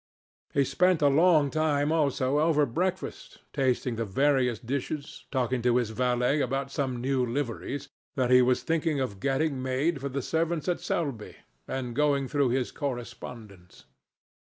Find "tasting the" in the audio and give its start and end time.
3.53-4.03